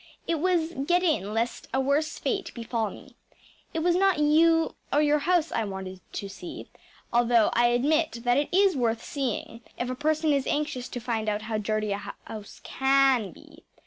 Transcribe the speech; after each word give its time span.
It 0.25 0.39
was 0.39 0.71
get 0.87 1.03
in 1.03 1.31
lest 1.31 1.67
a 1.75 1.79
worse 1.79 2.17
fate 2.17 2.51
befall 2.55 2.89
me. 2.89 3.13
It 3.71 3.83
was 3.83 3.95
not 3.95 4.17
you 4.17 4.73
or 4.91 4.99
your 4.99 5.19
house 5.29 5.51
I 5.51 5.63
wanted 5.63 6.01
to 6.13 6.27
see 6.27 6.71
although 7.13 7.51
I 7.53 7.67
admit 7.67 8.21
that 8.23 8.35
it 8.35 8.49
is 8.51 8.75
worth 8.75 9.03
seeing 9.05 9.61
if 9.77 9.91
a 9.91 9.95
person 9.95 10.33
is 10.33 10.47
anxious 10.47 10.89
to 10.89 10.99
find 10.99 11.29
out 11.29 11.43
how 11.43 11.59
dirty 11.59 11.91
a 11.91 12.15
place 12.25 12.61
CAN 12.63 13.31
be. 13.31 13.63